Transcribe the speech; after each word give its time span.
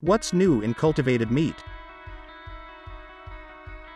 What's 0.00 0.32
new 0.32 0.60
in 0.60 0.74
cultivated 0.74 1.32
meat? 1.32 1.56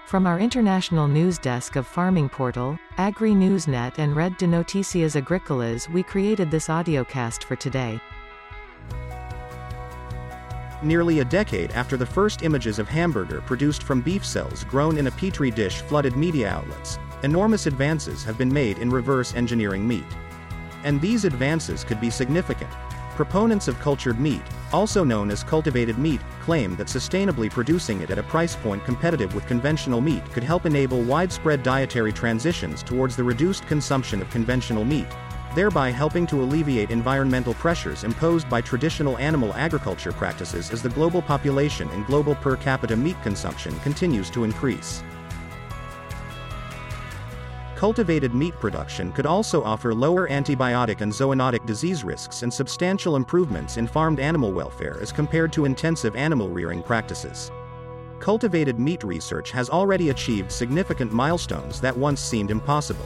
From 0.09 0.27
our 0.27 0.41
international 0.41 1.07
news 1.07 1.39
desk 1.39 1.77
of 1.77 1.87
Farming 1.87 2.29
Portal, 2.29 2.77
Agri 2.99 3.31
Newsnet 3.31 4.01
and 4.01 4.17
Red 4.17 4.37
de 4.37 4.49
Noticias 4.49 5.15
Agricolas 5.15 5.89
we 5.91 6.03
created 6.03 6.51
this 6.51 6.67
audiocast 6.67 7.45
for 7.45 7.55
today. 7.55 8.01
Nearly 10.83 11.21
a 11.21 11.25
decade 11.25 11.71
after 11.71 11.97
the 11.97 12.05
first 12.05 12.43
images 12.43 12.81
of 12.81 12.89
hamburger 12.89 13.41
produced 13.41 13.85
from 13.85 14.01
beef 14.01 14.27
cells 14.27 14.65
grown 14.65 14.99
in 14.99 15.07
a 15.07 15.13
petri 15.13 15.53
dish 15.53 15.83
flooded 15.83 16.17
media 16.17 16.49
outlets, 16.49 16.99
enormous 17.23 17.67
advances 17.67 18.25
have 18.25 18.37
been 18.37 18.53
made 18.53 18.79
in 18.79 18.91
reverse 18.91 19.37
engineering 19.37 19.87
meat. 19.87 20.03
And 20.83 21.01
these 21.01 21.25
advances 21.25 21.85
could 21.85 22.01
be 22.01 22.11
significant. 22.11 22.73
Proponents 23.15 23.69
of 23.69 23.79
cultured 23.79 24.19
meat, 24.19 24.43
also 24.73 25.05
known 25.05 25.31
as 25.31 25.45
cultivated 25.45 25.99
meat, 25.99 26.21
claim 26.41 26.77
that 26.77 26.87
sustainably 26.87 27.51
producing 27.51 28.01
it 28.01 28.11
at 28.11 28.19
a 28.19 28.23
price 28.23 28.57
point 28.57 28.85
competitive 28.85 29.35
with 29.35 29.47
conventional 29.47 30.01
meat 30.01 30.25
could 30.33 30.43
help 30.43 30.67
enable 30.67 31.03
widespread 31.03 31.63
dietary 31.63 32.13
transitions 32.13 32.83
towards 32.83 33.17
the 33.17 33.25
reduced 33.25 33.67
consumption 33.67 34.21
of 34.23 34.31
conventional 34.31 34.85
meat, 34.85 35.09
thereby 35.55 35.91
helping 35.91 36.27
to 36.27 36.43
alleviate 36.43 36.91
environmental 36.91 37.55
pressures 37.55 38.05
imposed 38.05 38.49
by 38.49 38.61
traditional 38.61 39.19
animal 39.19 39.53
agriculture 39.55 40.13
practices 40.13 40.71
as 40.71 40.83
the 40.83 40.89
global 40.91 41.23
population 41.23 41.89
and 41.91 42.07
global 42.07 42.35
per 42.37 42.57
capita 42.57 42.97
meat 42.97 43.17
consumption 43.23 43.79
continues 43.81 44.31
to 44.31 44.45
increase. 44.45 45.03
Cultivated 47.83 48.33
meat 48.33 48.55
production 48.61 49.11
could 49.11 49.27
also 49.27 49.61
offer 49.65 49.93
lower 49.93 50.29
antibiotic 50.29 51.01
and 51.01 51.11
zoonotic 51.11 51.67
disease 51.67 52.05
risks 52.05 52.45
and 52.45 52.55
substantial 52.55 53.17
improvements 53.17 53.77
in 53.77 53.89
farmed 53.89 54.21
animal 54.21 54.53
welfare 54.53 55.01
as 55.03 55.11
compared 55.11 55.53
to 55.53 55.65
intensive 55.65 56.15
animal 56.15 56.49
rearing 56.49 56.81
practices. 56.81 57.51
Cultivated 58.21 58.79
meat 58.79 59.03
research 59.03 59.51
has 59.51 59.69
already 59.69 60.11
achieved 60.11 60.53
significant 60.53 61.13
milestones 61.13 61.81
that 61.81 61.97
once 61.97 62.21
seemed 62.21 62.53
impossible. 62.53 63.05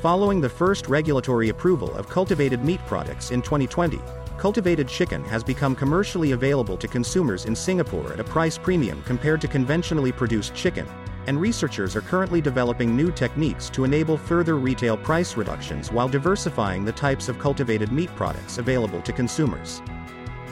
Following 0.00 0.40
the 0.40 0.48
first 0.48 0.86
regulatory 0.86 1.48
approval 1.48 1.92
of 1.96 2.08
cultivated 2.08 2.64
meat 2.64 2.80
products 2.86 3.32
in 3.32 3.42
2020, 3.42 3.98
cultivated 4.38 4.86
chicken 4.86 5.24
has 5.24 5.42
become 5.42 5.74
commercially 5.74 6.30
available 6.30 6.76
to 6.76 6.86
consumers 6.86 7.46
in 7.46 7.56
Singapore 7.56 8.12
at 8.12 8.20
a 8.20 8.24
price 8.24 8.56
premium 8.56 9.02
compared 9.02 9.40
to 9.40 9.48
conventionally 9.48 10.12
produced 10.12 10.54
chicken, 10.54 10.86
and 11.28 11.38
researchers 11.38 11.94
are 11.94 12.00
currently 12.00 12.40
developing 12.40 12.96
new 12.96 13.12
techniques 13.12 13.68
to 13.68 13.84
enable 13.84 14.16
further 14.16 14.56
retail 14.56 14.96
price 14.96 15.36
reductions 15.36 15.92
while 15.92 16.08
diversifying 16.08 16.86
the 16.86 16.92
types 16.92 17.28
of 17.28 17.38
cultivated 17.38 17.92
meat 17.92 18.08
products 18.16 18.56
available 18.56 19.02
to 19.02 19.12
consumers. 19.12 19.82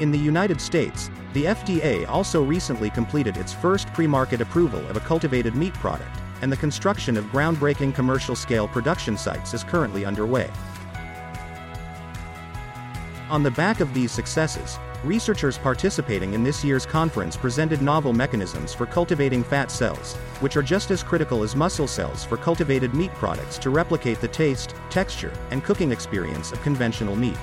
In 0.00 0.10
the 0.10 0.18
United 0.18 0.60
States, 0.60 1.10
the 1.32 1.44
FDA 1.44 2.06
also 2.06 2.44
recently 2.44 2.90
completed 2.90 3.38
its 3.38 3.54
first 3.54 3.90
pre-market 3.94 4.42
approval 4.42 4.86
of 4.90 4.98
a 4.98 5.00
cultivated 5.00 5.54
meat 5.54 5.72
product, 5.72 6.14
and 6.42 6.52
the 6.52 6.58
construction 6.58 7.16
of 7.16 7.24
groundbreaking 7.32 7.94
commercial-scale 7.94 8.68
production 8.68 9.16
sites 9.16 9.54
is 9.54 9.64
currently 9.64 10.04
underway. 10.04 10.50
On 13.30 13.42
the 13.42 13.50
back 13.50 13.80
of 13.80 13.94
these 13.94 14.12
successes, 14.12 14.78
researchers 15.06 15.56
participating 15.56 16.34
in 16.34 16.42
this 16.42 16.64
year's 16.64 16.84
conference 16.84 17.36
presented 17.36 17.80
novel 17.80 18.12
mechanisms 18.12 18.74
for 18.74 18.84
cultivating 18.84 19.44
fat 19.44 19.70
cells, 19.70 20.14
which 20.40 20.56
are 20.56 20.62
just 20.62 20.90
as 20.90 21.02
critical 21.02 21.42
as 21.42 21.54
muscle 21.54 21.86
cells 21.86 22.24
for 22.24 22.36
cultivated 22.36 22.92
meat 22.94 23.12
products 23.14 23.56
to 23.58 23.70
replicate 23.70 24.20
the 24.20 24.28
taste, 24.28 24.74
texture, 24.90 25.32
and 25.50 25.64
cooking 25.64 25.92
experience 25.92 26.50
of 26.52 26.60
conventional 26.62 27.14
meat. 27.14 27.38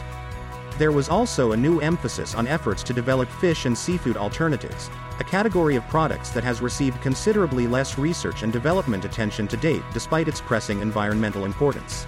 There 0.78 0.92
was 0.92 1.08
also 1.08 1.52
a 1.52 1.58
new 1.58 1.80
emphasis 1.80 2.36
on 2.36 2.48
efforts 2.48 2.84
to 2.84 2.94
develop 2.94 3.30
fish 3.30 3.66
and 3.66 3.78
seafood 3.78 4.18
alternatives, 4.18 4.90
a 5.20 5.24
category 5.24 5.76
of 5.76 5.88
products 5.88 6.32
that 6.32 6.44
has 6.44 6.62
received 6.62 7.02
considerably 7.02 7.68
less 7.68 7.98
research 7.98 8.44
and 8.44 8.52
development 8.52 9.06
attention 9.06 9.48
to 9.48 9.58
date 9.58 9.84
despite 9.94 10.28
its 10.28 10.42
pressing 10.42 10.82
environmental 10.82 11.46
importance. 11.46 12.08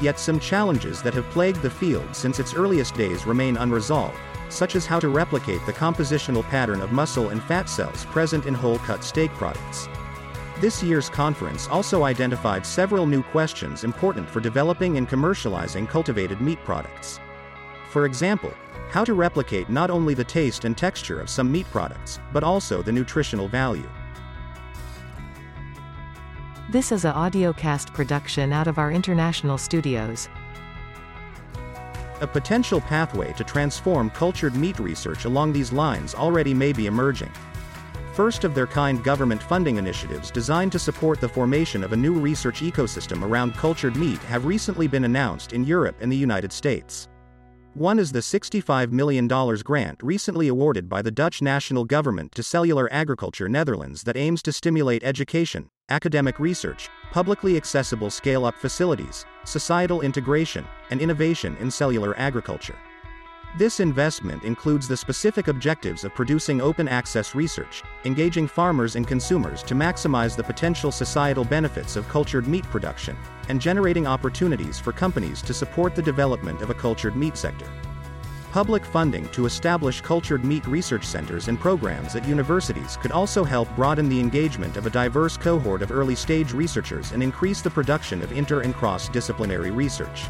Yet 0.00 0.20
some 0.20 0.38
challenges 0.38 1.00
that 1.02 1.14
have 1.14 1.24
plagued 1.30 1.62
the 1.62 1.70
field 1.70 2.14
since 2.14 2.38
its 2.38 2.52
earliest 2.52 2.94
days 2.94 3.26
remain 3.26 3.56
unresolved, 3.56 4.18
such 4.48 4.76
as 4.76 4.86
how 4.86 5.00
to 5.00 5.08
replicate 5.08 5.64
the 5.66 5.72
compositional 5.72 6.42
pattern 6.44 6.80
of 6.80 6.92
muscle 6.92 7.30
and 7.30 7.42
fat 7.42 7.68
cells 7.68 8.04
present 8.06 8.46
in 8.46 8.54
whole-cut 8.54 9.04
steak 9.04 9.30
products. 9.32 9.88
This 10.60 10.82
year's 10.82 11.10
conference 11.10 11.68
also 11.68 12.04
identified 12.04 12.64
several 12.64 13.06
new 13.06 13.22
questions 13.22 13.84
important 13.84 14.28
for 14.28 14.40
developing 14.40 14.96
and 14.96 15.08
commercializing 15.08 15.88
cultivated 15.88 16.40
meat 16.40 16.58
products. 16.64 17.20
For 17.90 18.06
example, 18.06 18.54
how 18.88 19.04
to 19.04 19.14
replicate 19.14 19.68
not 19.68 19.90
only 19.90 20.14
the 20.14 20.24
taste 20.24 20.64
and 20.64 20.76
texture 20.76 21.20
of 21.20 21.28
some 21.28 21.52
meat 21.52 21.66
products, 21.70 22.20
but 22.32 22.42
also 22.42 22.82
the 22.82 22.92
nutritional 22.92 23.48
value. 23.48 23.88
This 26.70 26.90
is 26.90 27.04
a 27.04 27.12
audiocast 27.12 27.92
production 27.92 28.52
out 28.52 28.66
of 28.66 28.78
our 28.78 28.90
international 28.90 29.58
studios. 29.58 30.28
A 32.22 32.26
potential 32.26 32.80
pathway 32.80 33.34
to 33.34 33.44
transform 33.44 34.08
cultured 34.08 34.56
meat 34.56 34.78
research 34.78 35.26
along 35.26 35.52
these 35.52 35.70
lines 35.70 36.14
already 36.14 36.54
may 36.54 36.72
be 36.72 36.86
emerging. 36.86 37.30
First 38.14 38.44
of 38.44 38.54
their 38.54 38.66
kind 38.66 39.04
government 39.04 39.42
funding 39.42 39.76
initiatives 39.76 40.30
designed 40.30 40.72
to 40.72 40.78
support 40.78 41.20
the 41.20 41.28
formation 41.28 41.84
of 41.84 41.92
a 41.92 41.96
new 41.96 42.14
research 42.14 42.62
ecosystem 42.62 43.22
around 43.22 43.52
cultured 43.52 43.96
meat 43.96 44.18
have 44.20 44.46
recently 44.46 44.86
been 44.86 45.04
announced 45.04 45.52
in 45.52 45.64
Europe 45.64 45.96
and 46.00 46.10
the 46.10 46.16
United 46.16 46.50
States. 46.52 47.08
One 47.74 47.98
is 47.98 48.10
the 48.10 48.20
$65 48.20 48.90
million 48.92 49.28
grant 49.28 50.02
recently 50.02 50.48
awarded 50.48 50.88
by 50.88 51.02
the 51.02 51.10
Dutch 51.10 51.42
national 51.42 51.84
government 51.84 52.32
to 52.32 52.42
Cellular 52.42 52.90
Agriculture 52.90 53.50
Netherlands 53.50 54.04
that 54.04 54.16
aims 54.16 54.40
to 54.44 54.52
stimulate 54.52 55.04
education, 55.04 55.68
academic 55.88 56.40
research, 56.40 56.88
publicly 57.12 57.56
accessible 57.56 58.10
scale 58.10 58.44
up 58.44 58.56
facilities, 58.56 59.24
societal 59.44 60.00
integration, 60.00 60.64
and 60.90 61.00
innovation 61.00 61.56
in 61.60 61.70
cellular 61.70 62.18
agriculture. 62.18 62.76
This 63.56 63.80
investment 63.80 64.42
includes 64.42 64.86
the 64.86 64.96
specific 64.96 65.48
objectives 65.48 66.04
of 66.04 66.14
producing 66.14 66.60
open 66.60 66.88
access 66.88 67.34
research, 67.34 67.82
engaging 68.04 68.46
farmers 68.46 68.96
and 68.96 69.06
consumers 69.06 69.62
to 69.62 69.74
maximize 69.74 70.36
the 70.36 70.44
potential 70.44 70.92
societal 70.92 71.44
benefits 71.44 71.96
of 71.96 72.08
cultured 72.08 72.48
meat 72.48 72.64
production, 72.64 73.16
and 73.48 73.60
generating 73.60 74.06
opportunities 74.06 74.78
for 74.78 74.92
companies 74.92 75.40
to 75.40 75.54
support 75.54 75.94
the 75.94 76.02
development 76.02 76.60
of 76.60 76.68
a 76.68 76.74
cultured 76.74 77.16
meat 77.16 77.36
sector. 77.36 77.70
Public 78.56 78.86
funding 78.86 79.28
to 79.32 79.44
establish 79.44 80.00
cultured 80.00 80.42
meat 80.42 80.66
research 80.66 81.04
centers 81.04 81.48
and 81.48 81.60
programs 81.60 82.16
at 82.16 82.26
universities 82.26 82.96
could 82.96 83.12
also 83.12 83.44
help 83.44 83.68
broaden 83.76 84.08
the 84.08 84.18
engagement 84.18 84.78
of 84.78 84.86
a 84.86 84.90
diverse 84.90 85.36
cohort 85.36 85.82
of 85.82 85.92
early 85.92 86.14
stage 86.14 86.54
researchers 86.54 87.12
and 87.12 87.22
increase 87.22 87.60
the 87.60 87.68
production 87.68 88.22
of 88.22 88.32
inter 88.32 88.62
and 88.62 88.74
cross 88.74 89.10
disciplinary 89.10 89.70
research. 89.70 90.24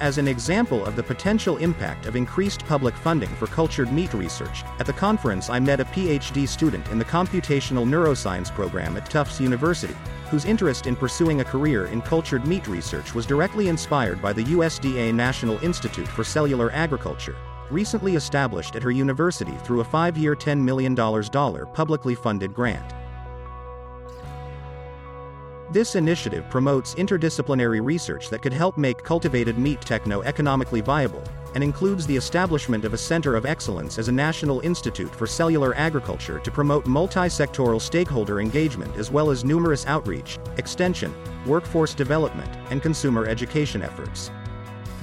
As 0.00 0.18
an 0.18 0.28
example 0.28 0.86
of 0.86 0.94
the 0.94 1.02
potential 1.02 1.56
impact 1.56 2.06
of 2.06 2.14
increased 2.14 2.64
public 2.64 2.94
funding 2.94 3.30
for 3.30 3.48
cultured 3.48 3.92
meat 3.92 4.14
research, 4.14 4.62
at 4.78 4.86
the 4.86 4.92
conference 4.92 5.50
I 5.50 5.58
met 5.58 5.80
a 5.80 5.84
PhD 5.86 6.46
student 6.46 6.88
in 6.90 6.98
the 7.00 7.04
computational 7.04 7.84
neuroscience 7.84 8.54
program 8.54 8.96
at 8.96 9.10
Tufts 9.10 9.40
University, 9.40 9.96
whose 10.30 10.44
interest 10.44 10.86
in 10.86 10.94
pursuing 10.94 11.40
a 11.40 11.44
career 11.44 11.86
in 11.86 12.02
cultured 12.02 12.46
meat 12.46 12.68
research 12.68 13.16
was 13.16 13.26
directly 13.26 13.66
inspired 13.66 14.22
by 14.22 14.32
the 14.32 14.44
USDA 14.44 15.12
National 15.12 15.58
Institute 15.64 16.06
for 16.06 16.22
Cellular 16.22 16.70
Agriculture, 16.70 17.34
recently 17.70 18.16
established 18.16 18.76
at 18.76 18.82
her 18.82 18.90
university 18.90 19.52
through 19.64 19.80
a 19.80 19.84
five-year 19.84 20.34
$10 20.34 20.60
million 20.60 20.94
publicly 21.72 22.14
funded 22.14 22.54
grant. 22.54 22.94
This 25.70 25.96
initiative 25.96 26.48
promotes 26.48 26.94
interdisciplinary 26.94 27.84
research 27.84 28.30
that 28.30 28.40
could 28.40 28.54
help 28.54 28.78
make 28.78 29.02
cultivated 29.02 29.58
meat 29.58 29.82
techno-economically 29.82 30.80
viable, 30.80 31.22
and 31.54 31.62
includes 31.62 32.06
the 32.06 32.16
establishment 32.16 32.86
of 32.86 32.94
a 32.94 32.98
center 32.98 33.36
of 33.36 33.44
excellence 33.44 33.98
as 33.98 34.08
a 34.08 34.12
national 34.12 34.60
institute 34.60 35.14
for 35.14 35.26
cellular 35.26 35.74
agriculture 35.74 36.38
to 36.38 36.50
promote 36.50 36.86
multi-sectoral 36.86 37.80
stakeholder 37.80 38.40
engagement 38.40 38.96
as 38.96 39.10
well 39.10 39.30
as 39.30 39.44
numerous 39.44 39.86
outreach, 39.86 40.38
extension, 40.56 41.14
workforce 41.46 41.94
development, 41.94 42.50
and 42.70 42.80
consumer 42.80 43.26
education 43.26 43.82
efforts. 43.82 44.30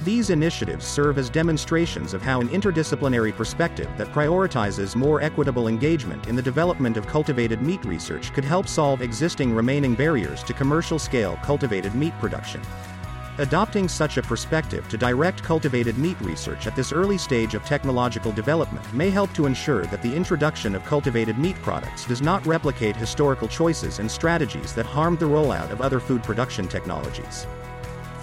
These 0.06 0.30
initiatives 0.30 0.86
serve 0.86 1.18
as 1.18 1.28
demonstrations 1.28 2.14
of 2.14 2.22
how 2.22 2.40
an 2.40 2.48
interdisciplinary 2.50 3.34
perspective 3.34 3.90
that 3.96 4.12
prioritizes 4.12 4.94
more 4.94 5.20
equitable 5.20 5.66
engagement 5.66 6.28
in 6.28 6.36
the 6.36 6.42
development 6.42 6.96
of 6.96 7.08
cultivated 7.08 7.60
meat 7.60 7.84
research 7.84 8.32
could 8.32 8.44
help 8.44 8.68
solve 8.68 9.02
existing 9.02 9.52
remaining 9.52 9.96
barriers 9.96 10.44
to 10.44 10.52
commercial 10.52 11.00
scale 11.00 11.40
cultivated 11.42 11.92
meat 11.96 12.12
production. 12.20 12.60
Adopting 13.38 13.88
such 13.88 14.16
a 14.16 14.22
perspective 14.22 14.88
to 14.88 14.96
direct 14.96 15.42
cultivated 15.42 15.98
meat 15.98 16.20
research 16.20 16.68
at 16.68 16.76
this 16.76 16.92
early 16.92 17.18
stage 17.18 17.56
of 17.56 17.64
technological 17.64 18.30
development 18.30 18.94
may 18.94 19.10
help 19.10 19.32
to 19.32 19.44
ensure 19.44 19.86
that 19.86 20.02
the 20.02 20.14
introduction 20.14 20.76
of 20.76 20.84
cultivated 20.84 21.36
meat 21.36 21.60
products 21.62 22.04
does 22.04 22.22
not 22.22 22.46
replicate 22.46 22.94
historical 22.94 23.48
choices 23.48 23.98
and 23.98 24.08
strategies 24.08 24.72
that 24.72 24.86
harmed 24.86 25.18
the 25.18 25.26
rollout 25.26 25.72
of 25.72 25.80
other 25.80 25.98
food 25.98 26.22
production 26.22 26.68
technologies. 26.68 27.48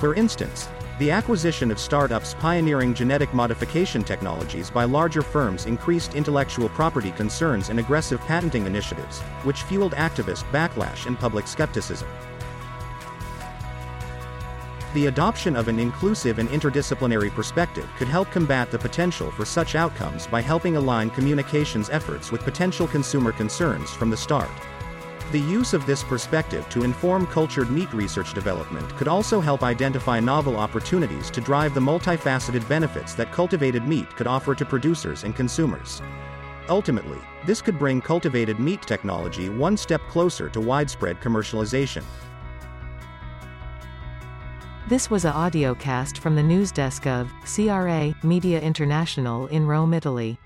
For 0.03 0.15
instance, 0.15 0.67
The 0.99 1.09
acquisition 1.11 1.71
of 1.71 1.79
startups 1.79 2.35
pioneering 2.35 2.93
genetic 2.93 3.33
modification 3.33 4.03
technologies 4.03 4.69
by 4.69 4.83
larger 4.83 5.21
firms 5.21 5.65
increased 5.65 6.13
intellectual 6.13 6.69
property 6.69 7.11
concerns 7.11 7.69
and 7.69 7.79
aggressive 7.79 8.19
patenting 8.21 8.67
initiatives, 8.67 9.21
which 9.43 9.63
fueled 9.63 9.93
activist 9.93 10.43
backlash 10.51 11.07
and 11.07 11.17
public 11.17 11.47
skepticism. 11.47 12.07
The 14.93 15.07
adoption 15.07 15.55
of 15.55 15.67
an 15.67 15.79
inclusive 15.79 16.37
and 16.37 16.49
interdisciplinary 16.49 17.31
perspective 17.31 17.89
could 17.97 18.07
help 18.07 18.29
combat 18.29 18.69
the 18.69 18.77
potential 18.77 19.31
for 19.31 19.45
such 19.45 19.73
outcomes 19.73 20.27
by 20.27 20.41
helping 20.41 20.75
align 20.75 21.11
communications 21.11 21.89
efforts 21.89 22.29
with 22.29 22.43
potential 22.43 22.87
consumer 22.87 23.31
concerns 23.31 23.89
from 23.89 24.11
the 24.11 24.17
start. 24.17 24.51
The 25.33 25.39
use 25.39 25.73
of 25.73 25.87
this 25.87 26.03
perspective 26.03 26.69
to 26.69 26.83
inform 26.83 27.25
cultured 27.25 27.71
meat 27.71 27.91
research 27.91 28.35
development 28.35 28.87
could 28.97 29.07
also 29.07 29.41
help 29.41 29.63
identify 29.63 30.19
novel 30.19 30.57
opportunities 30.57 31.31
to 31.31 31.41
drive 31.41 31.73
the 31.73 31.79
multifaceted 31.79 32.69
benefits 32.69 33.15
that 33.15 33.31
cultivated 33.31 33.87
meat 33.87 34.07
could 34.15 34.27
offer 34.27 34.53
to 34.53 34.63
producers 34.63 35.23
and 35.23 35.35
consumers. 35.35 36.03
Ultimately, 36.69 37.17
this 37.47 37.63
could 37.63 37.79
bring 37.79 37.99
cultivated 37.99 38.59
meat 38.59 38.83
technology 38.83 39.49
one 39.49 39.75
step 39.75 40.01
closer 40.07 40.49
to 40.49 40.61
widespread 40.61 41.19
commercialization. 41.19 42.03
This 44.87 45.09
was 45.09 45.25
a 45.25 45.31
audiocast 45.31 46.19
from 46.19 46.35
the 46.35 46.43
news 46.43 46.71
desk 46.71 47.07
of 47.07 47.33
CRA 47.43 48.13
Media 48.21 48.61
International 48.61 49.47
in 49.47 49.65
Rome, 49.65 49.95
Italy. 49.95 50.37